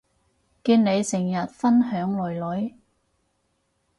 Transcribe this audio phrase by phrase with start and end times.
[0.63, 2.73] 見你成日分享囡囡